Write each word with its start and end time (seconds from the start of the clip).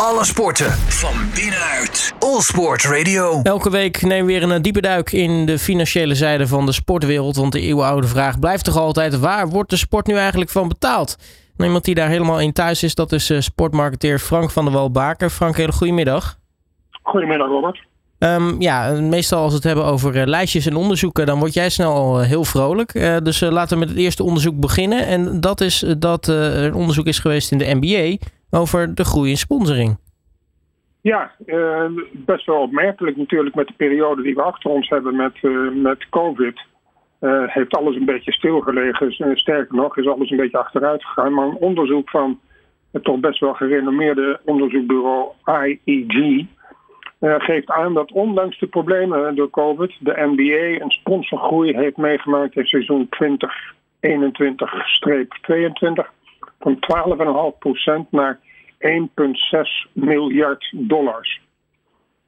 Alle 0.00 0.24
sporten 0.24 0.70
van 0.72 1.14
binnenuit. 1.34 2.14
All 2.18 2.40
Sport 2.40 2.84
Radio. 2.84 3.40
Elke 3.42 3.70
week 3.70 4.02
nemen 4.02 4.26
we 4.26 4.32
weer 4.32 4.50
een 4.50 4.62
diepe 4.62 4.80
duik 4.80 5.12
in 5.12 5.46
de 5.46 5.58
financiële 5.58 6.14
zijde 6.14 6.46
van 6.46 6.66
de 6.66 6.72
sportwereld. 6.72 7.36
Want 7.36 7.52
de 7.52 7.60
eeuwenoude 7.60 8.06
vraag 8.06 8.38
blijft 8.38 8.64
toch 8.64 8.76
altijd: 8.76 9.18
waar 9.18 9.48
wordt 9.48 9.70
de 9.70 9.76
sport 9.76 10.06
nu 10.06 10.14
eigenlijk 10.14 10.50
van 10.50 10.68
betaald? 10.68 11.16
En 11.56 11.64
iemand 11.64 11.84
die 11.84 11.94
daar 11.94 12.08
helemaal 12.08 12.40
in 12.40 12.52
thuis 12.52 12.82
is, 12.82 12.94
dat 12.94 13.12
is 13.12 13.30
uh, 13.30 13.40
sportmarketeer 13.40 14.18
Frank 14.18 14.50
van 14.50 14.64
der 14.64 14.74
Wal-Baker. 14.74 15.30
Frank, 15.30 15.56
hele 15.56 15.72
goedemiddag. 15.72 16.36
Goedemiddag, 17.02 17.48
Robert. 17.48 17.84
Um, 18.18 18.60
ja, 18.60 18.90
meestal 18.90 19.40
als 19.42 19.50
we 19.50 19.56
het 19.56 19.64
hebben 19.64 19.84
over 19.84 20.16
uh, 20.16 20.26
lijstjes 20.26 20.66
en 20.66 20.76
onderzoeken, 20.76 21.26
dan 21.26 21.38
word 21.38 21.54
jij 21.54 21.68
snel 21.68 21.92
al 21.92 22.20
heel 22.20 22.44
vrolijk. 22.44 22.94
Uh, 22.94 23.16
dus 23.22 23.40
laten 23.40 23.72
we 23.72 23.84
met 23.84 23.88
het 23.88 23.98
eerste 23.98 24.22
onderzoek 24.22 24.60
beginnen. 24.60 25.06
En 25.06 25.40
dat 25.40 25.60
is 25.60 25.84
dat 25.98 26.26
er 26.26 26.64
een 26.64 26.74
onderzoek 26.74 27.06
is 27.06 27.18
geweest 27.18 27.52
in 27.52 27.58
de 27.58 27.78
NBA 27.80 28.26
over 28.50 28.94
de 28.94 29.04
groei 29.04 29.30
in 29.30 29.36
sponsoring. 29.36 29.96
Ja, 31.00 31.32
uh, 31.46 31.84
best 32.12 32.46
wel 32.46 32.60
opmerkelijk 32.60 33.16
natuurlijk 33.16 33.54
met 33.54 33.66
de 33.66 33.74
periode 33.76 34.22
die 34.22 34.34
we 34.34 34.42
achter 34.42 34.70
ons 34.70 34.88
hebben 34.88 35.16
met, 35.16 35.38
uh, 35.42 35.72
met 35.82 36.08
COVID. 36.08 36.60
Uh, 37.20 37.42
heeft 37.46 37.76
alles 37.76 37.96
een 37.96 38.04
beetje 38.04 38.32
stilgelegen. 38.32 39.36
Sterker 39.36 39.76
nog, 39.76 39.96
is 39.96 40.06
alles 40.06 40.30
een 40.30 40.36
beetje 40.36 40.58
achteruit 40.58 41.04
gegaan. 41.04 41.34
Maar 41.34 41.46
een 41.46 41.56
onderzoek 41.56 42.10
van 42.10 42.40
het 42.92 43.04
toch 43.04 43.20
best 43.20 43.40
wel 43.40 43.54
gerenommeerde 43.54 44.40
onderzoekbureau 44.44 45.32
IEG 45.84 46.46
geeft 47.20 47.70
aan 47.70 47.94
dat 47.94 48.12
ondanks 48.12 48.58
de 48.58 48.66
problemen 48.66 49.34
door 49.34 49.50
COVID, 49.50 49.96
de 50.00 50.14
NBA 50.16 50.84
een 50.84 50.90
sponsorgroei 50.90 51.76
heeft 51.76 51.96
meegemaakt 51.96 52.56
in 52.56 52.66
seizoen 52.66 53.08
2021-22 53.08 53.16
van 56.66 56.78
12,5% 58.04 58.10
naar 58.10 58.38
1,6 58.78 59.92
miljard 59.92 60.72
dollars. 60.72 61.40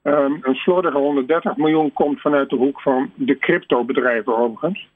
Um, 0.03 0.39
een 0.43 0.55
slordige 0.55 0.99
130 0.99 1.57
miljoen 1.57 1.93
komt 1.93 2.21
vanuit 2.21 2.51
de 2.51 2.57
hoek 2.57 2.81
van 2.81 3.11
de 3.15 3.39
cryptobedrijven 3.39 4.37
overigens. 4.37 4.89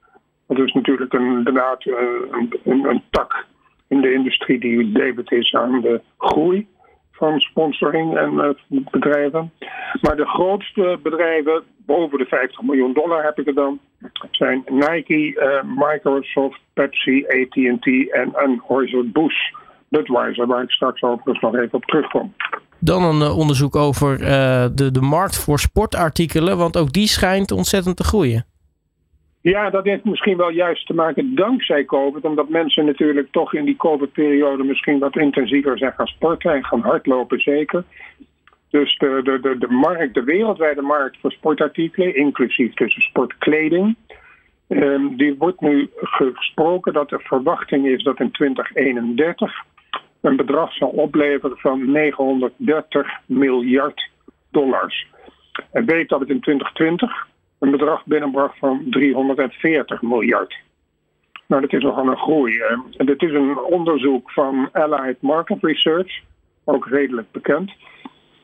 Dat 0.47 0.59
is 0.59 0.73
natuurlijk 0.73 1.13
een, 1.13 1.37
inderdaad 1.37 1.85
uh, 1.85 1.97
een, 2.31 2.61
een, 2.65 3.03
tak 3.11 3.47
in 3.89 4.01
de 4.01 4.13
industrie 4.13 4.61
die 4.61 4.93
debet 4.93 5.33
is 5.33 5.55
aan 5.55 5.81
de 5.81 6.01
groei 6.19 6.67
van 7.13 7.41
sponsoring 7.41 8.17
en 8.17 8.33
uh, 8.33 8.81
bedrijven. 8.91 9.53
Maar 10.01 10.17
de 10.17 10.27
grootste 10.27 10.99
bedrijven, 11.03 11.63
boven 11.87 12.19
de 12.19 12.27
50 12.27 12.63
miljoen 12.63 12.93
dollar 12.93 13.25
heb 13.25 13.39
ik 13.39 13.47
er 13.47 13.55
dan, 13.55 13.81
zijn 14.31 14.65
Nike, 14.67 15.15
uh, 15.15 15.63
Microsoft, 15.77 16.61
Pepsi, 16.73 17.25
AT&T 17.27 18.11
en 18.13 18.35
Anheuser-Busch. 18.35 19.61
Budweiser, 19.89 20.47
waar 20.47 20.63
ik 20.63 20.71
straks 20.71 21.03
overigens 21.03 21.41
nog 21.41 21.57
even 21.57 21.75
op 21.75 21.85
terugkom. 21.85 22.35
Dan 22.79 23.03
een 23.03 23.21
uh, 23.21 23.39
onderzoek 23.39 23.77
over 23.77 24.21
uh, 24.21 24.29
de, 24.75 24.91
de 24.93 25.01
markt 25.01 25.39
voor 25.39 25.59
sportartikelen, 25.59 26.57
want 26.57 26.77
ook 26.77 26.93
die 26.93 27.07
schijnt 27.07 27.51
ontzettend 27.51 27.97
te 27.97 28.05
groeien. 28.05 28.47
Ja, 29.41 29.71
dat 29.71 29.85
heeft 29.85 30.05
misschien 30.05 30.37
wel 30.37 30.51
juist 30.51 30.87
te 30.87 30.95
maken 30.95 31.35
dankzij 31.35 31.85
COVID, 31.85 32.25
omdat 32.25 32.49
mensen 32.49 32.85
natuurlijk 32.85 33.29
toch 33.31 33.55
in 33.55 33.65
die 33.65 33.77
COVID-periode 33.77 34.65
misschien 34.65 34.99
wat 34.99 35.17
intensiever 35.17 35.79
zijn 35.79 35.93
gaan 35.93 36.07
sporten 36.07 36.53
en 36.53 36.65
gaan 36.65 36.81
hardlopen 36.81 37.41
zeker. 37.41 37.85
Dus 38.73 38.97
de, 38.99 39.21
de, 39.43 39.59
de, 39.59 39.69
markt, 39.69 40.15
de 40.15 40.25
wereldwijde 40.25 40.83
markt 40.83 41.19
voor 41.21 41.33
sportartikelen, 41.33 42.17
inclusief 42.17 42.75
tussen 42.75 43.03
sportkleding, 43.03 43.97
um, 44.69 45.17
die 45.17 45.35
wordt 45.39 45.61
nu 45.61 45.91
gesproken 45.97 46.93
dat 46.93 47.09
de 47.09 47.19
verwachting 47.19 47.87
is 47.87 48.03
dat 48.03 48.21
in 48.21 48.31
2031 48.31 49.65
een 50.21 50.37
bedrag 50.37 50.73
zal 50.73 50.89
opleveren 50.89 51.59
van 51.59 51.91
930 51.91 53.21
miljard 53.27 54.11
dollars. 54.51 55.07
En 55.73 55.85
weet 55.85 56.09
dat 56.09 56.21
het 56.21 56.29
in 56.29 56.41
2020 56.41 57.27
een 57.59 57.71
bedrag 57.71 58.07
binnenbracht 58.07 58.59
van 58.59 58.87
340 58.91 60.03
miljard. 60.03 60.59
Nou, 61.47 61.61
dat 61.61 61.73
is 61.73 61.83
nogal 61.83 62.07
een 62.07 62.17
groei. 62.17 62.61
En 62.97 63.07
dit 63.07 63.23
is 63.23 63.33
een 63.33 63.59
onderzoek 63.59 64.31
van 64.31 64.69
Allied 64.73 65.21
Market 65.21 65.63
Research, 65.63 66.21
ook 66.65 66.87
redelijk 66.87 67.31
bekend. 67.31 67.73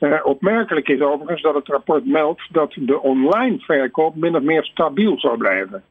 Uh, 0.00 0.20
opmerkelijk 0.22 0.88
is 0.88 1.00
overigens 1.00 1.42
dat 1.42 1.54
het 1.54 1.68
rapport 1.68 2.06
meldt 2.06 2.42
dat 2.52 2.72
de 2.80 3.00
online 3.00 3.58
verkoop 3.58 4.14
min 4.14 4.36
of 4.36 4.42
meer 4.42 4.64
stabiel 4.64 5.18
zou 5.18 5.36
blijven. 5.36 5.82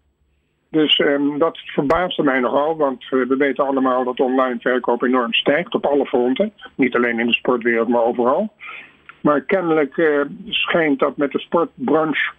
Dus 0.69 0.99
um, 0.99 1.37
dat 1.37 1.57
verbaasde 1.57 2.23
mij 2.23 2.39
nogal, 2.39 2.77
want 2.77 3.03
uh, 3.03 3.27
we 3.27 3.35
weten 3.37 3.65
allemaal 3.65 4.03
dat 4.03 4.19
online 4.19 4.59
verkoop 4.59 5.03
enorm 5.03 5.33
stijgt 5.33 5.73
op 5.73 5.85
alle 5.85 6.05
fronten. 6.05 6.53
Niet 6.75 6.95
alleen 6.95 7.19
in 7.19 7.27
de 7.27 7.33
sportwereld, 7.33 7.87
maar 7.87 8.03
overal. 8.03 8.53
Maar 9.21 9.41
kennelijk 9.41 9.97
uh, 9.97 10.21
schijnt 10.45 10.99
dat 10.99 11.17
met 11.17 11.31
de 11.31 11.39
sportbranche 11.39 12.31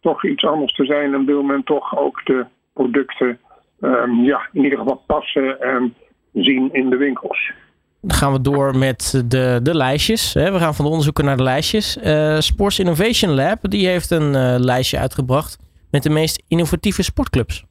toch 0.00 0.24
iets 0.24 0.44
anders 0.44 0.72
te 0.72 0.84
zijn 0.84 1.14
en 1.14 1.26
wil 1.26 1.42
men 1.42 1.64
toch 1.64 1.98
ook 1.98 2.24
de 2.24 2.46
producten 2.72 3.38
um, 3.80 4.24
ja, 4.24 4.48
in 4.52 4.62
ieder 4.62 4.78
geval 4.78 5.02
passen 5.06 5.60
en 5.60 5.94
zien 6.32 6.72
in 6.72 6.90
de 6.90 6.96
winkels. 6.96 7.52
Dan 8.06 8.16
gaan 8.16 8.32
we 8.32 8.40
door 8.40 8.76
met 8.76 9.24
de, 9.26 9.60
de 9.62 9.74
lijstjes. 9.76 10.32
We 10.32 10.58
gaan 10.58 10.74
van 10.74 10.84
de 10.84 10.90
onderzoeken 10.90 11.24
naar 11.24 11.36
de 11.36 11.42
lijstjes. 11.42 11.96
Uh, 11.96 12.38
Sports 12.38 12.78
Innovation 12.78 13.34
Lab 13.34 13.58
die 13.62 13.88
heeft 13.88 14.10
een 14.10 14.34
uh, 14.34 14.54
lijstje 14.58 14.98
uitgebracht 14.98 15.58
met 15.90 16.02
de 16.02 16.10
meest 16.10 16.42
innovatieve 16.48 17.02
sportclubs. 17.02 17.64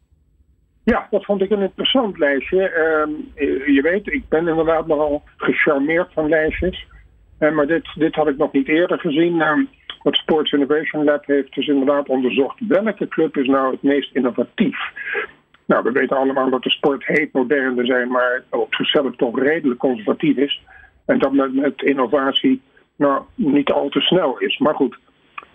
Ja, 0.83 1.07
dat 1.09 1.25
vond 1.25 1.41
ik 1.41 1.49
een 1.51 1.61
interessant 1.61 2.17
lijstje. 2.17 2.57
Uh, 2.57 3.75
je 3.75 3.81
weet, 3.81 4.07
ik 4.07 4.29
ben 4.29 4.47
inderdaad 4.47 4.87
nogal 4.87 5.23
gecharmeerd 5.37 6.13
van 6.13 6.29
lijstjes. 6.29 6.87
Maar 7.39 7.67
dit, 7.67 7.87
dit 7.95 8.15
had 8.15 8.27
ik 8.27 8.37
nog 8.37 8.51
niet 8.51 8.67
eerder 8.67 8.99
gezien. 8.99 9.67
Het 10.03 10.15
Sports 10.15 10.51
Innovation 10.51 11.03
Lab 11.03 11.25
heeft 11.25 11.55
dus 11.55 11.67
inderdaad 11.67 12.09
onderzocht 12.09 12.59
welke 12.67 13.07
club 13.07 13.37
is 13.37 13.47
nou 13.47 13.71
het 13.71 13.83
meest 13.83 14.15
innovatief. 14.15 14.77
Nou, 15.65 15.83
we 15.83 15.91
weten 15.91 16.17
allemaal 16.17 16.49
dat 16.49 16.63
de 16.63 16.69
sport 16.69 17.05
heet 17.05 17.33
modern 17.33 17.75
te 17.75 17.85
zijn, 17.85 18.11
maar 18.11 18.43
op 18.49 18.73
zichzelf 18.73 19.15
toch 19.15 19.39
redelijk 19.39 19.79
conservatief 19.79 20.37
is. 20.37 20.61
En 21.05 21.19
dat 21.19 21.33
met, 21.33 21.53
met 21.53 21.81
innovatie 21.81 22.61
nou 22.95 23.21
niet 23.35 23.71
al 23.71 23.89
te 23.89 23.99
snel 23.99 24.37
is. 24.39 24.57
Maar 24.57 24.75
goed, 24.75 24.97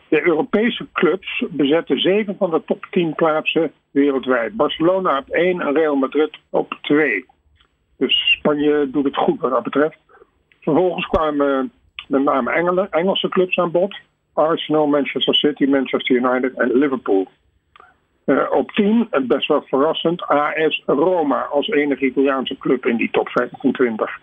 de 0.09 0.27
Europese 0.27 0.87
clubs 0.93 1.45
bezetten 1.51 2.01
zeven 2.01 2.37
van 2.37 2.51
de 2.51 2.63
top 2.65 2.87
10 2.91 3.15
plaatsen 3.15 3.73
wereldwijd. 3.91 4.57
Barcelona 4.57 5.19
op 5.19 5.29
één 5.29 5.61
en 5.61 5.73
Real 5.75 5.97
Madrid 5.97 6.37
op 6.51 6.79
twee. 6.83 7.25
Dus 7.97 8.31
Spanje 8.39 8.91
doet 8.91 9.05
het 9.05 9.17
goed 9.17 9.41
wat 9.41 9.51
dat 9.51 9.63
betreft. 9.63 9.99
Vervolgens 10.61 11.07
kwamen 11.07 11.73
met 12.09 12.23
name 12.23 12.89
Engelse 12.91 13.29
clubs 13.29 13.59
aan 13.59 13.71
bod. 13.71 13.99
Arsenal, 14.33 14.87
Manchester 14.87 15.35
City, 15.35 15.65
Manchester 15.65 16.17
United 16.17 16.55
en 16.55 16.79
Liverpool. 16.79 17.29
Uh, 18.31 18.51
op 18.51 18.71
10, 18.71 19.09
best 19.27 19.49
wel 19.49 19.63
verrassend, 19.63 20.23
AS 20.23 20.83
Roma 20.87 21.43
als 21.43 21.69
enige 21.69 22.05
Italiaanse 22.05 22.59
club 22.59 22.87
in 22.87 22.97
die 22.97 23.11
top 23.11 23.29
25. 23.29 24.19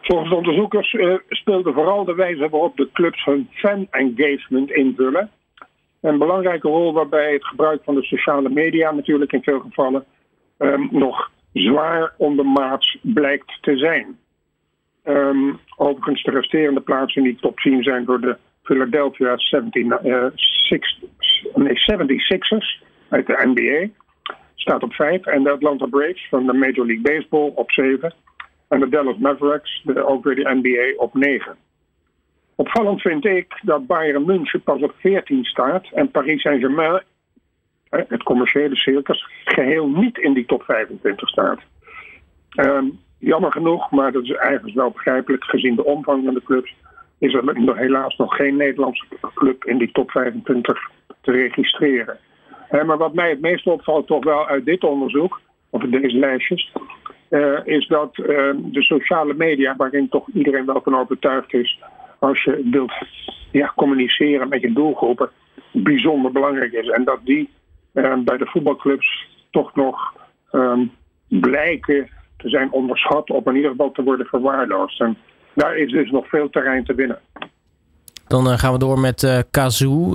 Volgens 0.00 0.30
de 0.30 0.36
onderzoekers 0.36 0.92
uh, 0.92 1.14
speelde 1.28 1.72
vooral 1.72 2.04
de 2.04 2.14
wijze 2.14 2.48
waarop 2.48 2.76
de 2.76 2.88
clubs 2.92 3.24
hun 3.24 3.48
fan-engagement 3.52 4.70
invullen. 4.70 5.30
Een 6.00 6.18
belangrijke 6.18 6.68
rol 6.68 6.92
waarbij 6.92 7.32
het 7.32 7.44
gebruik 7.44 7.80
van 7.84 7.94
de 7.94 8.02
sociale 8.02 8.48
media 8.48 8.90
natuurlijk 8.90 9.32
in 9.32 9.42
veel 9.42 9.60
gevallen 9.60 10.04
um, 10.58 10.88
nog 10.90 11.30
zwaar 11.52 12.14
ondermaats 12.16 12.98
blijkt 13.02 13.58
te 13.60 13.76
zijn. 13.76 14.18
Um, 15.04 15.58
overigens, 15.76 16.22
de 16.22 16.30
resterende 16.30 16.80
plaatsen 16.80 17.22
in 17.22 17.28
die 17.28 17.40
top 17.40 17.58
10 17.58 17.82
zijn 17.82 18.04
door 18.04 18.20
de 18.20 18.36
Philadelphia 18.62 19.38
17, 19.38 19.98
uh, 20.04 20.24
six, 20.34 21.00
nee, 21.54 21.74
76ers 21.74 22.90
uit 23.12 23.26
de 23.26 23.52
NBA. 23.54 23.88
Staat 24.54 24.82
op 24.82 24.94
5. 24.94 25.26
En 25.26 25.42
de 25.42 25.50
Atlanta 25.50 25.86
Braves 25.86 26.28
van 26.28 26.46
de 26.46 26.52
Major 26.52 26.86
League 26.86 27.02
Baseball 27.02 27.52
op 27.54 27.70
7. 27.70 28.14
En 28.68 28.80
de 28.80 28.88
Dallas 28.88 29.18
Mavericks, 29.18 29.82
de, 29.84 30.06
ook 30.06 30.24
weer 30.24 30.34
de 30.34 30.60
NBA, 30.60 31.02
op 31.02 31.14
9. 31.14 31.56
Opvallend 32.54 33.00
vind 33.00 33.24
ik 33.24 33.60
dat 33.62 33.86
Bayern 33.86 34.24
München 34.24 34.62
pas 34.62 34.82
op 34.82 34.94
14 34.98 35.44
staat 35.44 35.88
en 35.92 36.10
Paris 36.10 36.40
Saint-Germain, 36.40 37.02
het 37.90 38.22
commerciële 38.22 38.76
circus, 38.76 39.26
geheel 39.44 39.88
niet 39.88 40.18
in 40.18 40.32
die 40.32 40.46
top 40.46 40.62
25 40.62 41.28
staat. 41.28 41.60
Um, 42.56 42.98
jammer 43.18 43.52
genoeg, 43.52 43.90
maar 43.90 44.12
dat 44.12 44.22
is 44.22 44.30
eigenlijk 44.32 44.76
wel 44.76 44.90
begrijpelijk 44.90 45.44
gezien 45.44 45.76
de 45.76 45.84
omvang 45.84 46.24
van 46.24 46.34
de 46.34 46.42
clubs, 46.42 46.74
is 47.18 47.34
er 47.34 47.76
helaas 47.76 48.16
nog 48.16 48.36
geen 48.36 48.56
Nederlandse 48.56 49.04
club 49.34 49.64
in 49.64 49.78
die 49.78 49.92
top 49.92 50.10
25 50.10 50.90
te 51.20 51.32
registreren. 51.32 52.18
Uh, 52.72 52.84
maar 52.84 52.98
wat 52.98 53.14
mij 53.14 53.30
het 53.30 53.40
meest 53.40 53.66
opvalt, 53.66 54.06
toch 54.06 54.24
wel 54.24 54.46
uit 54.46 54.64
dit 54.64 54.84
onderzoek, 54.84 55.40
of 55.70 55.82
deze 55.82 56.18
lijstjes, 56.18 56.72
uh, 57.30 57.58
is 57.64 57.86
dat 57.86 58.16
uh, 58.16 58.26
de 58.56 58.82
sociale 58.82 59.34
media, 59.34 59.76
waarin 59.76 60.08
toch 60.08 60.28
iedereen 60.34 60.66
wel 60.66 60.80
van 60.82 60.96
overtuigd 60.96 61.54
is, 61.54 61.80
als 62.18 62.42
je 62.42 62.68
wilt 62.70 62.92
ja, 63.50 63.72
communiceren 63.76 64.48
met 64.48 64.60
je 64.60 64.72
doelgroepen, 64.72 65.30
bijzonder 65.72 66.32
belangrijk 66.32 66.72
is. 66.72 66.88
En 66.88 67.04
dat 67.04 67.20
die 67.24 67.48
bij 67.92 68.36
de 68.38 68.46
voetbalclubs 68.46 69.28
toch 69.50 69.74
nog 69.74 70.14
um, 70.52 70.90
blijken 71.28 72.08
te 72.36 72.48
zijn 72.48 72.72
onderschat, 72.72 73.30
of 73.30 73.46
in 73.46 73.56
ieder 73.56 73.70
geval 73.70 73.92
te 73.92 74.02
worden 74.02 74.26
verwaarloosd. 74.26 75.00
En 75.00 75.16
daar 75.54 75.76
is 75.76 75.90
dus 75.90 76.10
nog 76.10 76.28
veel 76.28 76.50
terrein 76.50 76.84
te 76.84 76.94
winnen. 76.94 77.18
Dan 78.32 78.58
gaan 78.58 78.72
we 78.72 78.78
door 78.78 78.98
met 78.98 79.46
Kazoo. 79.50 80.14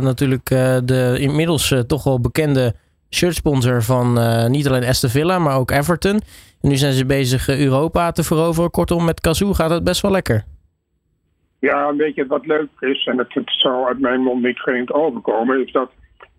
natuurlijk 0.00 0.48
de 0.84 1.16
inmiddels 1.18 1.74
toch 1.86 2.04
wel 2.04 2.20
bekende 2.20 2.74
shirtsponsor 3.10 3.82
van 3.82 4.18
niet 4.50 4.68
alleen 4.68 4.84
Aston 4.84 5.10
Villa, 5.10 5.38
maar 5.38 5.56
ook 5.56 5.70
Everton. 5.70 6.20
Nu 6.60 6.76
zijn 6.76 6.92
ze 6.92 7.06
bezig 7.06 7.48
Europa 7.48 8.12
te 8.12 8.22
veroveren. 8.22 8.70
Kortom, 8.70 9.04
met 9.04 9.20
Kazoo 9.20 9.52
gaat 9.52 9.70
het 9.70 9.84
best 9.84 10.02
wel 10.02 10.10
lekker. 10.10 10.44
Ja, 11.60 11.94
weet 11.96 12.14
je 12.14 12.26
wat 12.26 12.46
leuk 12.46 12.68
is, 12.80 13.06
en 13.06 13.18
het, 13.18 13.34
het 13.34 13.50
zou 13.50 13.86
uit 13.86 13.98
mijn 13.98 14.20
mond 14.20 14.42
niet 14.42 14.58
vreemd 14.58 14.92
overkomen, 14.92 15.66
is 15.66 15.72
dat 15.72 15.90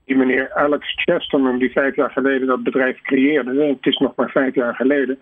die 0.06 0.18
meneer 0.18 0.54
Alex 0.54 0.94
Chesterman, 0.96 1.58
die 1.58 1.72
vijf 1.72 1.96
jaar 1.96 2.10
geleden 2.10 2.48
dat 2.48 2.64
bedrijf 2.64 3.02
creëerde, 3.02 3.66
het 3.66 3.86
is 3.86 3.98
nog 3.98 4.16
maar 4.16 4.30
vijf 4.30 4.56
jaar 4.56 4.76
geleden, 4.76 5.20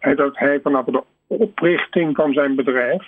dat 0.00 0.38
hij 0.38 0.60
vanaf 0.62 0.84
de 0.84 1.02
oprichting 1.26 2.16
van 2.16 2.32
zijn 2.32 2.54
bedrijf 2.54 3.02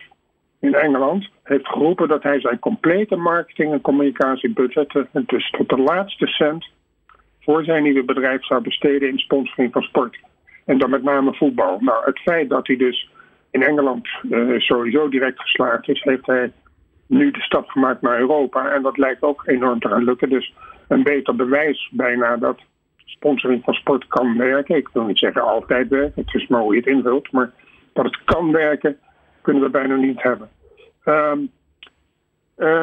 in 0.61 0.75
Engeland 0.75 1.29
heeft 1.43 1.69
geroepen 1.69 2.09
dat 2.09 2.23
hij 2.23 2.41
zijn 2.41 2.59
complete 2.59 3.17
marketing- 3.17 3.73
en 3.73 3.81
communicatiebudget, 3.81 4.93
dus 5.13 5.51
tot 5.51 5.69
de 5.69 5.79
laatste 5.79 6.27
cent, 6.27 6.69
voor 7.41 7.65
zijn 7.65 7.83
nieuwe 7.83 8.05
bedrijf 8.05 8.45
zou 8.45 8.63
besteden 8.63 9.09
in 9.09 9.19
sponsoring 9.19 9.73
van 9.73 9.83
sport. 9.83 10.19
En 10.65 10.79
dan 10.79 10.91
met 10.91 11.03
name 11.03 11.35
voetbal. 11.35 11.79
Nou, 11.81 12.05
het 12.05 12.19
feit 12.19 12.49
dat 12.49 12.67
hij 12.67 12.77
dus 12.77 13.11
in 13.51 13.63
Engeland 13.63 14.09
uh, 14.23 14.61
sowieso 14.61 15.09
direct 15.09 15.41
geslaagd 15.41 15.89
is, 15.89 16.03
heeft 16.03 16.27
hij 16.27 16.53
nu 17.07 17.31
de 17.31 17.41
stap 17.41 17.69
gemaakt 17.69 18.03
naar 18.03 18.19
Europa. 18.19 18.71
En 18.71 18.83
dat 18.83 18.99
lijkt 18.99 19.23
ook 19.23 19.43
enorm 19.47 19.81
te 19.81 19.89
gaan 19.89 20.05
lukken. 20.05 20.29
Dus 20.29 20.55
een 20.89 21.03
beter 21.03 21.37
bewijs 21.37 21.89
bijna 21.93 22.37
dat 22.37 22.61
sponsoring 23.05 23.65
van 23.65 23.75
sport 23.75 24.07
kan 24.07 24.37
werken. 24.37 24.77
Ik 24.77 24.89
wil 24.93 25.05
niet 25.05 25.19
zeggen 25.19 25.43
altijd 25.43 25.89
werken, 25.89 26.25
het 26.25 26.35
is 26.35 26.47
maar 26.47 26.61
hoe 26.61 26.75
je 26.75 26.81
het 26.81 26.89
invult. 26.89 27.33
Maar 27.33 27.51
dat 27.93 28.05
het 28.05 28.19
kan 28.25 28.53
werken, 28.53 28.99
kunnen 29.43 29.63
we 29.63 29.71
bijna 29.71 29.95
niet 29.95 30.23
hebben. 30.23 30.49
Um, 31.05 31.51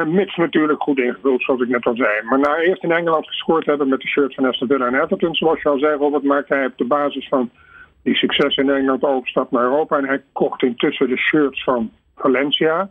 mits 0.05 0.35
natuurlijk 0.35 0.81
goed 0.81 0.99
ingevuld, 0.99 1.41
zoals 1.41 1.61
ik 1.61 1.67
net 1.67 1.85
al 1.85 1.95
zei. 1.95 2.23
Maar 2.23 2.39
na 2.39 2.57
eerst 2.57 2.83
in 2.83 2.91
Engeland 2.91 3.27
gescoord 3.27 3.65
hebben 3.65 3.89
met 3.89 4.01
de 4.01 4.07
shirt 4.07 4.33
van 4.33 4.45
Aston 4.45 4.67
Villa 4.67 4.87
en 4.87 5.01
Everton, 5.01 5.35
zoals 5.35 5.61
je 5.61 5.69
al 5.69 5.79
zei, 5.79 5.97
Robert, 5.97 6.23
maakte 6.23 6.53
hij 6.53 6.65
op 6.65 6.77
de 6.77 6.85
basis 6.85 7.27
van 7.27 7.49
die 8.03 8.15
succes 8.15 8.57
in 8.57 8.69
Engeland 8.69 9.03
overstap 9.03 9.51
naar 9.51 9.63
Europa. 9.63 9.97
En 9.97 10.05
hij 10.05 10.23
kocht 10.31 10.63
intussen 10.63 11.09
de 11.09 11.17
shirts 11.17 11.63
van 11.63 11.91
Valencia, 12.15 12.89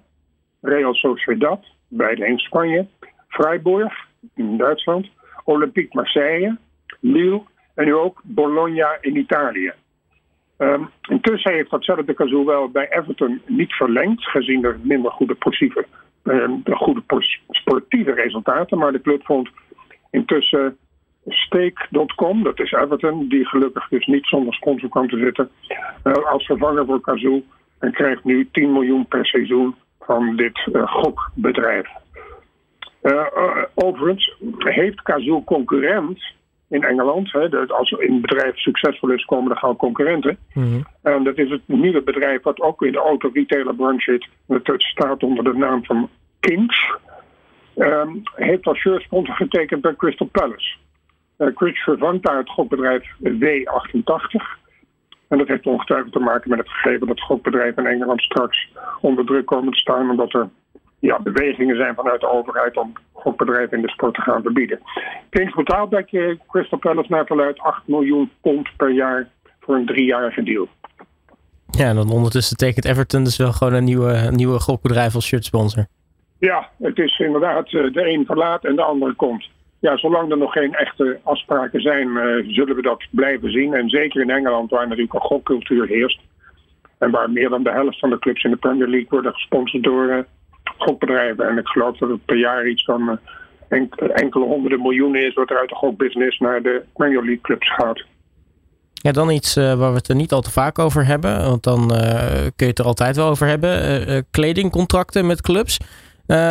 Real 0.61 0.95
Sociedad, 0.95 1.65
beide 1.89 2.27
in 2.27 2.39
Spanje, 2.39 2.87
Freiburg 3.29 3.95
in 4.35 4.57
Duitsland, 4.57 5.09
Olympique 5.45 5.97
Marseille, 5.97 6.57
Lille 7.01 7.43
en 7.75 7.85
nu 7.85 7.95
ook 7.95 8.21
Bologna 8.25 8.99
in 9.01 9.17
Italië. 9.17 9.73
Um, 10.59 10.91
intussen 11.09 11.53
heeft 11.53 11.71
datzelfde 11.71 12.15
Kazoo 12.15 12.45
wel 12.45 12.69
bij 12.69 12.89
Everton 12.91 13.41
niet 13.47 13.73
verlengd, 13.73 14.25
gezien 14.25 14.61
de 14.61 14.77
minder 14.83 15.11
goede, 15.11 15.35
sportieve, 15.35 15.87
uh, 16.25 16.51
de 16.65 16.77
goede 16.77 17.03
sportieve 17.51 18.13
resultaten. 18.13 18.79
Maar 18.79 18.93
de 18.93 19.01
club 19.01 19.25
vond 19.25 19.51
intussen 20.11 20.77
Stake.com, 21.27 22.43
dat 22.43 22.61
is 22.61 22.73
Everton, 22.73 23.29
die 23.29 23.47
gelukkig 23.47 23.89
dus 23.89 24.07
niet 24.07 24.27
zonder 24.27 24.55
sponsor 24.55 24.89
kwam 24.89 25.09
te 25.09 25.19
zitten, 25.19 25.51
uh, 26.05 26.13
als 26.13 26.47
vervanger 26.47 26.87
voor 26.87 27.01
Kazoo. 27.01 27.43
En 27.79 27.93
krijgt 27.93 28.25
nu 28.25 28.49
10 28.53 28.73
miljoen 28.73 29.07
per 29.07 29.27
seizoen 29.27 29.75
van 30.01 30.37
dit 30.37 30.67
uh, 30.73 30.93
gokbedrijf. 30.93 31.89
Uh, 33.03 33.27
overigens 33.75 34.37
heeft 34.59 35.03
Kazoo 35.03 35.45
concurrent 35.45 36.35
in 36.69 36.83
Engeland. 36.83 37.33
Hè, 37.33 37.67
als 37.69 37.95
een 37.99 38.21
bedrijf 38.21 38.57
succesvol 38.59 39.11
is, 39.11 39.25
komen 39.25 39.51
er 39.51 39.57
gauw 39.57 39.77
concurrenten. 39.77 40.39
Mm 40.53 40.87
En 41.03 41.25
dat 41.25 41.39
is 41.39 41.51
het 41.51 41.63
nieuwe 41.67 42.03
bedrijf 42.03 42.43
wat 42.43 42.61
ook 42.61 42.83
in 42.83 42.93
de 42.93 42.99
auto-retailerbranche 42.99 44.13
zit. 44.13 44.29
Het 44.65 44.83
staat 44.83 45.23
onder 45.23 45.45
de 45.45 45.53
naam 45.53 45.85
van 45.85 46.09
Kings. 46.41 46.95
Um, 47.77 48.23
heeft 48.35 48.67
als 48.67 48.79
shirtsponsor 48.79 49.35
getekend 49.35 49.81
bij 49.81 49.97
Crystal 49.97 50.27
Palace. 50.27 50.77
Uh, 51.39 51.49
Chris 51.55 51.83
vervangt 51.83 52.25
daar 52.25 52.37
het 52.37 52.51
gokbedrijf 52.51 53.05
W88. 53.23 54.65
En 55.29 55.39
dat 55.39 55.49
heeft 55.49 55.67
ongetwijfeld 55.67 56.13
te 56.13 56.19
maken 56.19 56.51
met 56.51 56.59
het 56.59 56.69
gegeven 56.69 57.07
dat 57.07 57.21
gokbedrijven 57.21 57.85
in 57.85 57.91
Engeland 57.91 58.21
straks 58.23 58.69
onder 59.01 59.25
druk 59.25 59.47
komen 59.47 59.73
te 59.73 59.79
staan. 59.79 60.11
Omdat 60.11 60.35
er 60.35 60.49
ja, 60.99 61.21
bewegingen 61.21 61.77
zijn 61.77 61.95
vanuit 61.95 62.21
de 62.21 62.31
overheid 62.31 62.77
om 62.77 62.93
gokbedrijven 63.13 63.77
in 63.77 63.83
de 63.83 63.91
sport 63.91 64.15
te 64.15 64.21
gaan 64.21 64.43
verbieden. 64.43 64.81
Kings 65.31 65.55
betaalt 65.55 65.91
bij 65.91 66.39
Crystal 66.47 66.79
Palace 66.79 67.13
naar 67.13 67.27
verluid 67.27 67.59
8 67.59 67.83
miljoen 67.87 68.31
pond 68.41 68.69
per 68.77 68.91
jaar 68.91 69.29
voor 69.61 69.75
een 69.75 69.87
driejarige 69.87 70.43
deal. 70.43 70.69
Ja, 71.71 71.89
en 71.89 71.95
dan 71.95 72.11
ondertussen 72.11 72.57
tekent 72.57 72.85
Everton 72.85 73.25
dus 73.25 73.37
wel 73.37 73.53
gewoon 73.53 73.75
een 73.75 73.85
nieuwe, 73.85 74.29
nieuwe 74.31 74.61
gokbedrijf 74.61 75.15
als 75.15 75.27
shirtsponsor. 75.27 75.87
Ja, 76.39 76.69
het 76.79 76.99
is 76.99 77.19
inderdaad 77.19 77.65
eh, 77.65 77.93
de 77.93 78.09
een 78.09 78.25
verlaat 78.27 78.65
en 78.65 78.77
de 78.77 78.83
andere 78.83 79.15
komt 79.15 79.49
ja, 79.87 79.97
zolang 79.97 80.31
er 80.31 80.39
nog 80.39 80.53
geen 80.53 80.75
echte 80.75 81.21
afspraken 81.23 81.81
zijn, 81.81 82.09
uh, 82.09 82.55
zullen 82.55 82.77
we 82.77 82.83
dat 82.83 83.05
blijven 83.11 83.51
zien. 83.51 83.75
En 83.75 83.89
zeker 83.89 84.21
in 84.21 84.31
Engeland, 84.31 84.71
waar 84.71 84.89
natuurlijk 84.89 85.15
een 85.15 85.21
gokcultuur 85.21 85.87
heerst. 85.87 86.21
En 86.99 87.11
waar 87.11 87.31
meer 87.31 87.49
dan 87.49 87.63
de 87.63 87.71
helft 87.71 87.99
van 87.99 88.11
de 88.11 88.19
clubs 88.19 88.45
in 88.45 88.51
de 88.51 88.57
Premier 88.57 88.89
League 88.89 89.09
worden 89.11 89.33
gesponsord 89.33 89.83
door 89.83 90.05
uh, 90.05 90.19
gokbedrijven. 90.79 91.49
En 91.49 91.59
ik 91.59 91.67
geloof 91.67 91.97
dat 91.97 92.09
het 92.09 92.25
per 92.25 92.37
jaar 92.37 92.69
iets 92.69 92.85
van 92.85 93.19
uh, 93.69 93.89
enkele 94.15 94.45
honderden 94.45 94.83
miljoenen 94.83 95.27
is 95.27 95.35
wat 95.35 95.51
er 95.51 95.59
uit 95.59 95.69
de 95.69 95.75
gokbusiness 95.75 96.39
naar 96.39 96.63
de 96.63 96.83
Premier 96.95 97.23
League 97.23 97.41
clubs 97.41 97.75
gaat. 97.75 98.05
Ja, 98.93 99.13
dan 99.13 99.31
iets 99.31 99.55
waar 99.55 99.91
we 99.91 99.97
het 99.97 100.09
er 100.09 100.15
niet 100.15 100.33
al 100.33 100.41
te 100.41 100.51
vaak 100.51 100.79
over 100.79 101.07
hebben. 101.07 101.45
Want 101.45 101.63
dan 101.63 101.89
kun 101.89 102.67
je 102.67 102.67
het 102.67 102.79
er 102.79 102.85
altijd 102.85 103.17
wel 103.17 103.29
over 103.29 103.47
hebben. 103.47 104.27
kledingcontracten 104.31 105.27
met 105.27 105.41
clubs. 105.41 105.79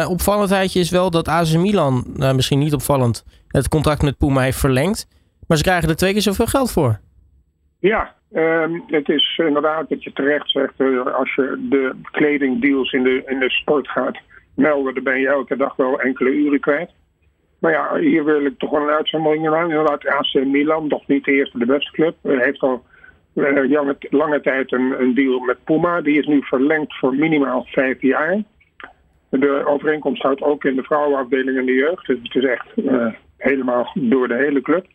Opvallendheidje 0.07 0.79
is 0.79 0.89
wel 0.89 1.11
dat 1.11 1.27
AC 1.27 1.53
Milan, 1.53 2.03
nou, 2.13 2.35
misschien 2.35 2.59
niet 2.59 2.73
opvallend, 2.73 3.23
het 3.47 3.67
contract 3.67 4.01
met 4.01 4.17
Puma 4.17 4.41
heeft 4.41 4.57
verlengd. 4.57 5.07
Maar 5.47 5.57
ze 5.57 5.63
krijgen 5.63 5.89
er 5.89 5.95
twee 5.95 6.13
keer 6.13 6.21
zoveel 6.21 6.45
geld 6.45 6.71
voor. 6.71 6.99
Ja, 7.85 8.13
um, 8.33 8.83
het 8.87 9.09
is 9.09 9.41
inderdaad 9.45 9.89
dat 9.89 10.03
je 10.03 10.13
terecht 10.13 10.49
zegt. 10.49 10.73
Uh, 10.77 11.05
als 11.05 11.35
je 11.35 11.65
de 11.69 11.95
kledingdeals 12.11 12.91
in 12.91 13.03
de, 13.03 13.23
in 13.25 13.39
de 13.39 13.49
sport 13.49 13.87
gaat 13.87 14.17
melden, 14.55 14.93
dan 14.93 15.03
ben 15.03 15.19
je 15.19 15.27
elke 15.27 15.57
dag 15.57 15.75
wel 15.75 16.01
enkele 16.01 16.29
uren 16.29 16.59
kwijt. 16.59 16.91
Maar 17.59 17.71
ja, 17.71 17.95
hier 17.97 18.23
wil 18.23 18.45
ik 18.45 18.57
toch 18.57 18.69
wel 18.69 18.81
een 18.81 18.95
uitzondering 18.95 19.47
aan. 19.47 19.69
Inderdaad, 19.69 20.07
AC 20.07 20.45
Milan, 20.45 20.87
nog 20.87 21.07
niet 21.07 21.23
de 21.23 21.31
eerste 21.31 21.57
de 21.57 21.65
beste 21.65 21.91
club, 21.91 22.15
uh, 22.23 22.39
heeft 22.39 22.59
al 22.59 22.83
lange, 23.33 23.95
lange 24.09 24.41
tijd 24.41 24.71
een, 24.71 25.01
een 25.01 25.13
deal 25.13 25.39
met 25.39 25.63
Puma. 25.63 26.01
Die 26.01 26.19
is 26.19 26.25
nu 26.25 26.41
verlengd 26.41 26.97
voor 26.97 27.15
minimaal 27.15 27.65
vijf 27.67 28.01
jaar. 28.01 28.43
De 29.29 29.65
overeenkomst 29.65 30.21
houdt 30.21 30.41
ook 30.41 30.63
in 30.63 30.75
de 30.75 30.83
vrouwenafdeling 30.83 31.57
en 31.57 31.65
de 31.65 31.73
jeugd. 31.73 32.07
Dus 32.07 32.19
het 32.21 32.35
is 32.35 32.49
echt 32.49 32.67
uh, 32.75 33.13
helemaal 33.37 33.91
door 33.93 34.27
de 34.27 34.35
hele 34.35 34.61
club. 34.61 34.85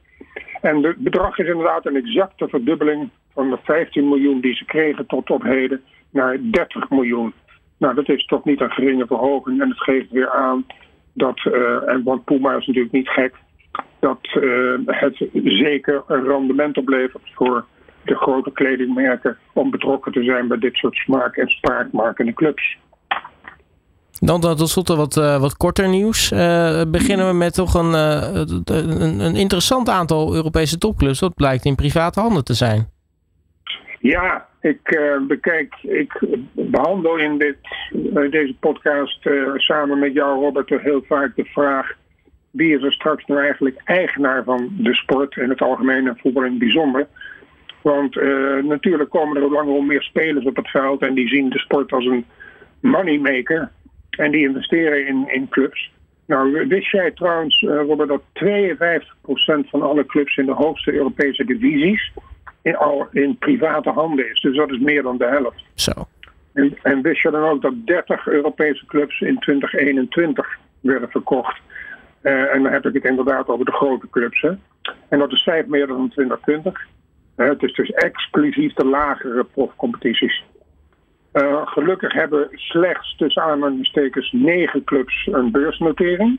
En 0.61 0.83
het 0.83 0.97
bedrag 0.97 1.39
is 1.39 1.47
inderdaad 1.47 1.87
een 1.87 1.97
exacte 1.97 2.49
verdubbeling 2.49 3.11
van 3.33 3.51
de 3.51 3.59
15 3.63 4.09
miljoen 4.09 4.41
die 4.41 4.55
ze 4.55 4.65
kregen 4.65 5.07
tot 5.07 5.31
op 5.31 5.43
heden 5.43 5.83
naar 6.11 6.39
30 6.41 6.91
miljoen. 6.91 7.33
Nou, 7.79 7.95
dat 7.95 8.09
is 8.09 8.25
toch 8.25 8.45
niet 8.45 8.61
een 8.61 8.71
geringe 8.71 9.07
verhoging. 9.07 9.61
En 9.61 9.69
het 9.69 9.83
geeft 9.83 10.11
weer 10.11 10.31
aan 10.31 10.67
dat, 11.13 11.45
uh, 11.45 11.89
en 11.89 12.03
want 12.03 12.25
Puma 12.25 12.57
is 12.57 12.67
natuurlijk 12.67 12.95
niet 12.95 13.09
gek, 13.09 13.35
dat 13.99 14.19
uh, 14.35 14.75
het 14.87 15.29
zeker 15.45 16.03
een 16.07 16.25
rendement 16.25 16.77
oplevert 16.77 17.31
voor 17.35 17.65
de 18.05 18.15
grote 18.15 18.53
kledingmerken 18.53 19.37
om 19.53 19.71
betrokken 19.71 20.13
te 20.13 20.23
zijn 20.23 20.49
bij 20.49 20.59
dit 20.59 20.75
soort 20.75 20.95
smaak- 20.95 21.37
en 21.37 21.49
spraakmakende 21.49 22.33
clubs. 22.33 22.79
Dan 24.19 24.41
tot 24.41 24.69
slot 24.69 24.89
wat, 24.89 25.17
uh, 25.17 25.41
wat 25.41 25.57
korter 25.57 25.89
nieuws. 25.89 26.33
Uh, 26.33 26.83
beginnen 26.89 27.29
we 27.29 27.35
met 27.35 27.55
toch 27.55 27.75
een, 27.75 27.93
uh, 27.93 28.45
een, 28.65 29.21
een, 29.21 29.37
interessant 29.37 29.89
aantal 29.89 30.35
Europese 30.35 30.79
topclubs. 30.79 31.19
Dat 31.19 31.35
blijkt 31.35 31.65
in 31.65 31.75
private 31.75 32.21
handen 32.21 32.45
te 32.45 32.55
zijn. 32.55 32.89
Ja, 34.01 34.47
ik 34.61 35.01
bekijk, 35.29 35.75
ik 35.83 36.21
behandel 36.53 37.17
in 37.17 37.39
dit, 37.39 37.57
deze 38.31 38.55
podcast 38.61 39.29
samen 39.55 39.99
met 39.99 40.13
jou, 40.13 40.41
Robert, 40.41 40.69
heel 40.69 41.03
vaak 41.09 41.37
de 41.37 41.45
vraag: 41.45 41.93
wie 42.51 42.77
is 42.77 42.83
er 42.83 42.93
straks 42.93 43.25
nou 43.25 43.41
eigenlijk 43.41 43.81
eigenaar 43.85 44.45
van 44.45 44.69
de 44.79 44.95
sport 44.95 45.37
in 45.37 45.49
het 45.49 45.61
algemeen 45.61 46.07
en 46.09 46.19
voetbal 46.19 46.45
in 46.45 46.51
het 46.51 46.59
bijzonder? 46.59 47.07
Want 47.83 48.15
natuurlijk 48.63 49.11
komen 49.11 49.43
er 49.43 49.51
langer 49.51 49.85
meer 49.85 50.03
spelers 50.03 50.45
op 50.45 50.57
het 50.57 50.71
veld 50.71 51.03
en 51.03 51.15
die 51.15 51.29
zien 51.29 51.51
de 51.51 51.59
sport 51.59 51.93
als 51.93 52.05
een 52.05 52.25
moneymaker. 52.81 53.71
En 54.11 54.31
die 54.31 54.49
investeren 54.49 55.07
in, 55.07 55.29
in 55.29 55.49
clubs. 55.49 55.91
Nou, 56.27 56.67
wist 56.69 56.91
jij 56.91 57.11
trouwens, 57.11 57.63
uh, 57.63 57.71
Robert, 57.71 58.09
dat 58.09 58.23
52% 59.65 59.69
van 59.69 59.83
alle 59.83 60.07
clubs 60.07 60.37
in 60.37 60.47
de 60.47 60.53
hoogste 60.53 60.93
Europese 60.93 61.45
divisies 61.45 62.13
in, 62.63 62.77
al 62.77 63.09
in 63.13 63.39
private 63.39 63.91
handen 63.91 64.31
is. 64.31 64.41
Dus 64.41 64.57
dat 64.57 64.71
is 64.71 64.79
meer 64.79 65.03
dan 65.03 65.19
de 65.19 65.27
helft. 65.27 65.65
Zo. 65.75 65.93
En, 66.53 66.79
en 66.83 67.03
wist 67.03 67.23
je 67.23 67.31
dan 67.31 67.43
ook 67.43 67.63
dat 67.63 67.87
30 67.87 68.27
Europese 68.27 68.87
clubs 68.87 69.21
in 69.21 69.39
2021 69.39 70.59
werden 70.81 71.11
verkocht? 71.11 71.61
Uh, 72.23 72.55
en 72.55 72.63
dan 72.63 72.73
heb 72.73 72.87
ik 72.87 72.95
het 72.95 73.05
inderdaad 73.05 73.49
over 73.49 73.65
de 73.65 73.73
grote 73.73 74.11
clubs. 74.11 74.41
Hè? 74.41 74.51
En 75.09 75.19
dat 75.19 75.33
is 75.33 75.43
vijf 75.43 75.67
meer 75.67 75.87
dan 75.87 76.09
2020. 76.09 76.87
Uh, 77.37 77.49
het 77.49 77.63
is 77.63 77.75
dus 77.75 77.91
exclusief 77.91 78.73
de 78.73 78.85
lagere 78.85 79.45
profcompetities. 79.45 80.45
Uh, 81.33 81.67
gelukkig 81.67 82.13
hebben 82.13 82.49
slechts 82.53 83.17
tussen 83.17 83.43
aanhalingstekens 83.43 84.33
negen 84.33 84.85
clubs 84.85 85.29
een 85.33 85.51
beursnotering. 85.51 86.39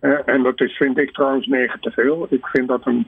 Uh, 0.00 0.18
en 0.24 0.42
dat 0.42 0.60
is, 0.60 0.76
vind 0.76 0.98
ik 0.98 1.12
trouwens 1.12 1.46
negen 1.46 1.80
te 1.80 1.90
veel. 1.90 2.26
Ik 2.30 2.46
vind 2.46 2.68
dat 2.68 2.86
een, 2.86 3.06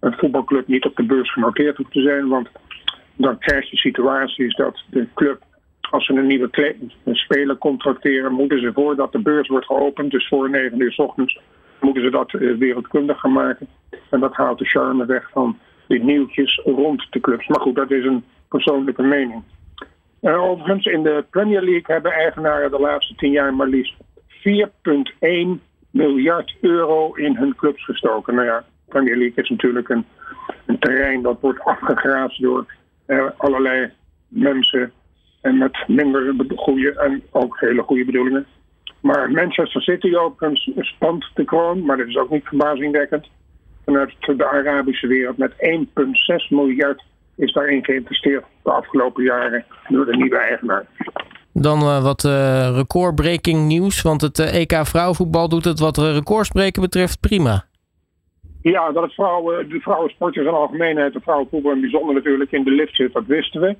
een 0.00 0.12
voetbalclub 0.12 0.66
niet 0.66 0.84
op 0.84 0.96
de 0.96 1.02
beurs 1.02 1.32
genoteerd 1.32 1.76
hoeft 1.76 1.92
te 1.92 2.00
zijn. 2.00 2.28
Want 2.28 2.48
dan 3.16 3.38
krijg 3.38 3.70
je 3.70 3.76
situaties 3.76 4.54
dat 4.54 4.82
de 4.90 5.06
club, 5.14 5.42
als 5.90 6.06
ze 6.06 6.12
een 6.12 6.26
nieuwe 6.26 6.74
speler 7.12 7.58
contracteren, 7.58 8.32
moeten 8.32 8.60
ze 8.60 8.72
voordat 8.72 9.12
de 9.12 9.22
beurs 9.22 9.48
wordt 9.48 9.66
geopend, 9.66 10.10
dus 10.10 10.28
voor 10.28 10.50
9 10.50 10.80
uur 10.80 10.92
s 10.92 10.98
ochtends, 10.98 11.40
moeten 11.80 12.02
ze 12.02 12.10
dat 12.10 12.32
uh, 12.32 12.58
wereldkundig 12.58 13.20
gaan 13.20 13.32
maken. 13.32 13.68
En 14.10 14.20
dat 14.20 14.34
haalt 14.34 14.58
de 14.58 14.64
charme 14.64 15.06
weg 15.06 15.30
van 15.30 15.58
die 15.88 16.04
nieuwtjes 16.04 16.60
rond 16.64 17.06
de 17.10 17.20
clubs. 17.20 17.46
Maar 17.46 17.60
goed, 17.60 17.74
dat 17.74 17.90
is 17.90 18.04
een 18.04 18.24
persoonlijke 18.48 19.02
mening. 19.02 19.42
Uh, 20.20 20.42
overigens, 20.42 20.86
in 20.86 21.02
de 21.02 21.24
Premier 21.30 21.62
League 21.62 21.94
hebben 21.94 22.12
eigenaren 22.12 22.70
de 22.70 22.80
laatste 22.80 23.14
tien 23.14 23.30
jaar 23.30 23.54
maar 23.54 23.66
liefst 23.66 23.94
4,1 24.28 25.62
miljard 25.90 26.56
euro 26.60 27.14
in 27.14 27.36
hun 27.36 27.54
clubs 27.54 27.84
gestoken. 27.84 28.34
Nou 28.34 28.46
ja, 28.46 28.64
Premier 28.88 29.16
League 29.16 29.44
is 29.44 29.50
natuurlijk 29.50 29.88
een, 29.88 30.04
een 30.66 30.78
terrein 30.78 31.22
dat 31.22 31.40
wordt 31.40 31.60
afgegraasd 31.60 32.40
door 32.40 32.66
uh, 33.06 33.30
allerlei 33.36 33.90
mensen 34.28 34.92
en 35.40 35.58
met 35.58 35.88
minder 35.88 36.34
goede 36.56 37.00
en 37.00 37.22
ook 37.30 37.60
hele 37.60 37.82
goede 37.82 38.04
bedoelingen. 38.04 38.46
Maar 39.00 39.30
Manchester 39.30 39.82
City 39.82 40.14
overigens 40.14 40.70
spant 40.74 41.30
de 41.34 41.44
kroon, 41.44 41.84
maar 41.84 41.96
dat 41.96 42.06
is 42.06 42.16
ook 42.16 42.30
niet 42.30 42.44
verbazingwekkend. 42.44 43.26
Vanuit 43.84 44.14
de 44.20 44.46
Arabische 44.46 45.06
wereld 45.06 45.36
met 45.36 45.52
1,6 45.52 46.48
miljard 46.48 47.02
is 47.36 47.52
daarin 47.52 47.84
geïnvesteerd 47.84 48.44
de 48.66 48.72
afgelopen 48.72 49.24
jaren 49.24 49.64
door 49.88 50.06
de 50.06 50.16
nieuwe 50.16 50.38
eigenaar. 50.38 50.86
Dan 51.52 51.80
uh, 51.80 52.02
wat 52.02 52.24
uh, 52.24 52.76
recordbreaking 52.76 53.66
nieuws, 53.66 54.02
want 54.02 54.20
het 54.20 54.38
uh, 54.38 54.60
EK 54.60 54.86
vrouwenvoetbal 54.86 55.48
doet 55.48 55.64
het 55.64 55.78
wat 55.78 55.96
recordspreken 55.96 56.82
betreft 56.82 57.20
prima. 57.20 57.64
Ja, 58.62 58.92
dat 58.92 59.02
het 59.02 59.14
vrouwen, 59.14 59.68
de 59.68 59.80
vrouwensport 59.80 60.36
in 60.36 60.46
algemeenheid, 60.48 61.12
de 61.12 61.20
vrouwenvoetbal 61.20 61.72
in 61.72 61.80
bijzonder 61.80 62.14
natuurlijk 62.14 62.52
in 62.52 62.64
de 62.64 62.70
lift 62.70 62.94
zit, 62.94 63.12
dat 63.12 63.26
wisten 63.26 63.60
we. 63.60 63.76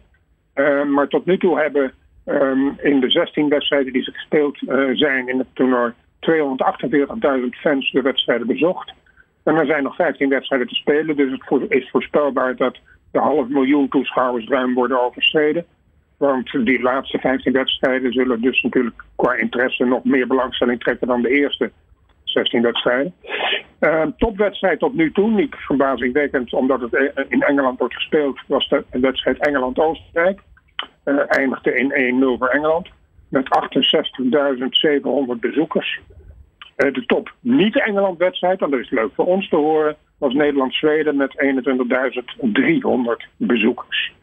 maar 0.84 1.08
tot 1.08 1.26
nu 1.26 1.38
toe 1.38 1.58
hebben 1.60 1.92
um, 2.24 2.76
in 2.82 3.00
de 3.00 3.10
16 3.10 3.48
wedstrijden 3.48 3.92
die 3.92 4.02
ze 4.02 4.12
gespeeld 4.12 4.58
zijn 4.92 5.28
in 5.28 5.38
het 5.38 5.48
toernooi 5.52 5.92
248.000 6.30 7.48
fans 7.50 7.90
de 7.92 8.02
wedstrijden 8.02 8.46
bezocht. 8.46 8.92
En 9.42 9.54
er 9.54 9.66
zijn 9.66 9.82
nog 9.82 9.94
15 9.94 10.28
wedstrijden 10.28 10.68
te 10.68 10.74
spelen, 10.74 11.16
dus 11.16 11.30
het 11.30 11.70
is 11.70 11.90
voorspelbaar 11.90 12.56
dat 12.56 12.78
de 13.10 13.18
half 13.18 13.48
miljoen 13.48 13.88
toeschouwers 13.88 14.48
ruim 14.48 14.74
worden 14.74 15.02
overschreden. 15.02 15.64
Want 16.16 16.50
die 16.64 16.82
laatste 16.82 17.18
15 17.18 17.52
wedstrijden 17.52 18.12
zullen 18.12 18.40
dus 18.40 18.62
natuurlijk 18.62 19.02
qua 19.16 19.34
interesse 19.34 19.84
nog 19.84 20.04
meer 20.04 20.26
belangstelling 20.26 20.80
trekken 20.80 21.06
dan 21.06 21.22
de 21.22 21.30
eerste 21.30 21.70
16 22.24 22.62
wedstrijden. 22.62 23.14
Uh, 23.80 24.02
topwedstrijd 24.16 24.78
tot 24.78 24.94
nu 24.94 25.12
toe, 25.12 25.30
niet 25.30 25.54
verbazingwekkend 25.54 26.52
omdat 26.52 26.80
het 26.80 26.94
eh, 26.94 27.24
in 27.28 27.42
Engeland 27.42 27.78
wordt 27.78 27.94
gespeeld, 27.94 28.40
was 28.46 28.68
de 28.68 28.84
wedstrijd 28.90 29.46
Engeland-Oostenrijk. 29.46 30.40
Uh, 31.04 31.22
eindigde 31.26 31.74
in 31.74 32.20
1-0 32.22 32.38
voor 32.38 32.48
Engeland 32.48 32.88
met 33.28 33.48
68.700 35.34 35.40
bezoekers. 35.40 36.00
De 36.76 37.04
top 37.06 37.34
niet-Engeland-wedstrijd, 37.40 38.60
en 38.60 38.70
dat 38.70 38.80
is 38.80 38.90
leuk 38.90 39.10
voor 39.14 39.26
ons 39.26 39.48
te 39.48 39.56
horen, 39.56 39.96
was 40.18 40.34
Nederland-Zweden 40.34 41.16
met 41.16 41.34
21.300 43.20 43.36
bezoekers. 43.36 44.14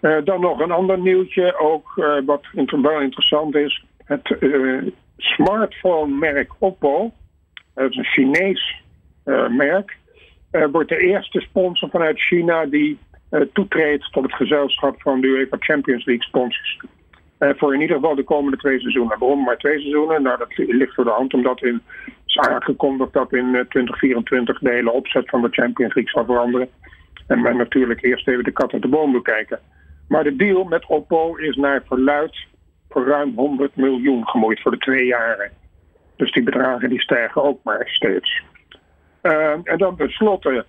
Uh, 0.00 0.16
dan 0.24 0.40
nog 0.40 0.60
een 0.60 0.70
ander 0.70 0.98
nieuwtje, 0.98 1.58
ook 1.58 1.92
uh, 1.96 2.18
wat 2.26 2.44
wel 2.82 3.00
interessant 3.00 3.54
is. 3.54 3.84
Het 4.04 4.36
uh, 4.40 4.82
smartphone-merk 5.16 6.52
Oppo, 6.58 7.12
dat 7.74 7.90
is 7.90 7.96
een 7.96 8.04
Chinees 8.04 8.84
merk, 9.48 9.96
wordt 10.72 10.88
de 10.88 10.98
eerste 10.98 11.40
sponsor 11.40 11.90
vanuit 11.90 12.20
China 12.20 12.66
die 12.66 12.98
toetreedt 13.52 14.12
tot 14.12 14.22
het 14.22 14.34
gezelschap 14.34 15.02
van 15.02 15.20
de 15.20 15.26
UEFA 15.26 15.56
Champions 15.60 16.04
League 16.04 16.24
sponsors. 16.24 16.80
voor 17.38 17.74
in 17.74 17.80
ieder 17.80 17.96
geval 17.96 18.14
de 18.14 18.24
komende 18.24 18.56
twee 18.56 18.80
seizoenen. 18.80 19.18
Waarom 19.18 19.44
maar 19.44 19.56
twee 19.56 19.78
seizoenen? 19.78 20.22
Nou, 20.22 20.38
dat 20.38 20.56
ligt 20.56 20.94
voor 20.94 21.04
de 21.04 21.10
hand, 21.10 21.34
omdat 21.34 21.62
in 21.62 21.82
is 22.38 22.48
aangekondigd 22.48 23.12
dat 23.12 23.32
in 23.32 23.50
2024 23.50 24.58
de 24.58 24.70
hele 24.70 24.90
opzet 24.90 25.28
van 25.28 25.42
de 25.42 25.48
Champions 25.50 25.94
League 25.94 26.12
zal 26.12 26.24
veranderen. 26.24 26.68
En 27.26 27.42
men 27.42 27.56
natuurlijk 27.56 28.02
eerst 28.02 28.28
even 28.28 28.44
de 28.44 28.52
kat 28.52 28.72
uit 28.72 28.82
de 28.82 28.88
boom 28.88 29.12
wil 29.12 29.22
kijken. 29.22 29.58
Maar 30.08 30.24
de 30.24 30.36
deal 30.36 30.64
met 30.64 30.86
Oppo 30.86 31.36
is 31.36 31.56
naar 31.56 31.82
verluid 31.86 32.46
voor 32.88 33.06
ruim 33.06 33.32
100 33.34 33.76
miljoen 33.76 34.28
gemoeid 34.28 34.60
voor 34.60 34.70
de 34.70 34.78
twee 34.78 35.06
jaren. 35.06 35.50
Dus 36.16 36.32
die 36.32 36.42
bedragen 36.42 36.88
die 36.88 37.00
stijgen 37.00 37.42
ook 37.42 37.60
maar 37.62 37.88
steeds. 37.88 38.42
Uh, 39.22 39.50
en 39.64 39.78
dan 39.78 39.96
tenslotte, 39.96 40.50
uh, 40.50 40.60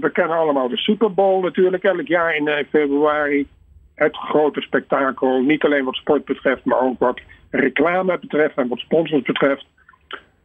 we 0.00 0.10
kennen 0.12 0.36
allemaal 0.36 0.68
de 0.68 0.76
Super 0.76 1.14
Bowl 1.14 1.42
natuurlijk 1.42 1.84
elk 1.84 2.06
jaar 2.06 2.36
in 2.36 2.66
februari. 2.70 3.48
Het 3.94 4.16
grote 4.16 4.60
spektakel, 4.60 5.42
niet 5.42 5.64
alleen 5.64 5.84
wat 5.84 5.94
sport 5.94 6.24
betreft, 6.24 6.64
maar 6.64 6.80
ook 6.80 6.98
wat 6.98 7.20
reclame 7.50 8.18
betreft 8.18 8.56
en 8.56 8.68
wat 8.68 8.78
sponsors 8.78 9.22
betreft. 9.22 9.66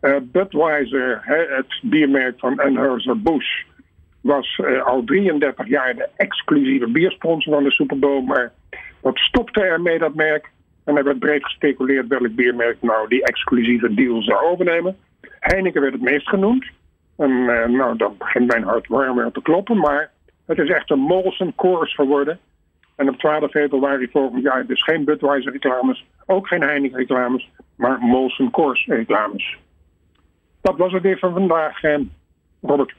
Uh, 0.02 0.16
Budweiser, 0.22 1.22
het 1.24 1.80
biermerk 1.82 2.40
van 2.40 2.60
Anheuser-Busch, 2.60 3.64
was 4.22 4.58
uh, 4.58 4.84
al 4.86 5.04
33 5.04 5.68
jaar 5.68 5.96
de 5.96 6.10
exclusieve 6.16 6.88
biersponsor 6.88 7.54
van 7.54 7.64
de 7.64 7.72
Super 7.72 8.00
Bowl. 8.00 8.22
Maar 8.22 8.52
dat 9.02 9.18
stopte 9.18 9.62
ermee, 9.62 10.00
dat 10.00 10.16
merk. 10.16 10.50
En 10.84 10.98
er 10.98 11.04
werd 11.04 11.20
breed 11.20 11.44
gespeculeerd 11.44 12.08
welk 12.08 12.36
biermerk 12.36 12.78
nou 12.80 13.08
die 13.08 13.24
exclusieve 13.24 13.94
deal 13.94 14.22
zou 14.22 14.46
overnemen. 14.46 14.98
Heineken 15.40 15.82
werd 15.82 15.94
het 15.94 16.02
meest 16.02 16.30
genoemd. 16.30 16.66
En 17.18 17.32
uh, 17.32 17.66
nou, 17.66 17.98
dan 17.98 18.16
begint 18.18 18.48
mijn 18.48 18.64
hart 18.64 18.88
warmer 18.88 19.32
te 19.32 19.42
kloppen. 19.42 19.78
Maar 19.78 20.12
het 20.46 20.58
is 20.58 20.70
echt 20.70 20.92
een 20.92 21.00
Molson 21.00 21.56
Coors 21.56 21.96
geworden. 21.96 22.40
En 22.96 23.10
op 23.10 23.18
12 23.18 23.52
februari 23.52 24.08
volgend 24.12 24.44
jaar 24.44 24.66
dus 24.66 24.84
geen 24.84 25.04
Budweiser 25.04 25.52
reclames, 25.52 26.06
ook 26.26 26.48
geen 26.48 26.62
Heineken 26.62 26.98
reclames, 26.98 27.50
maar 27.76 28.00
Molson 28.00 28.52
Coors 28.52 28.86
reclames. 28.86 29.58
Dat 30.62 30.78
was 30.78 30.92
het 30.92 31.02
weer 31.02 31.18
van 31.20 31.34
vandaag, 31.34 31.84
eh, 31.84 32.00
Robert. 32.62 32.94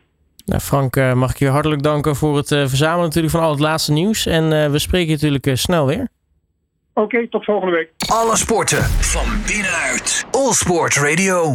Nou, 0.44 0.60
Frank, 0.60 0.96
eh, 0.96 1.12
mag 1.12 1.30
ik 1.30 1.38
je 1.38 1.48
hartelijk 1.48 1.82
danken 1.82 2.16
voor 2.16 2.36
het 2.36 2.50
uh, 2.50 2.66
verzamelen 2.66 3.04
natuurlijk 3.04 3.32
van 3.32 3.42
al 3.42 3.50
het 3.50 3.60
laatste 3.60 3.92
nieuws. 3.92 4.26
En 4.26 4.72
we 4.72 4.78
spreken 4.78 5.06
je 5.06 5.12
natuurlijk 5.12 5.50
snel 5.52 5.86
weer. 5.86 6.08
Oké, 6.94 7.04
okay, 7.04 7.26
tot 7.28 7.44
volgende 7.44 7.74
week. 7.74 7.90
Alle 8.06 8.36
sporten 8.36 8.82
van 8.82 9.26
binnenuit. 9.46 10.26
All 10.30 10.52
Sport 10.52 10.96
Radio. 10.96 11.50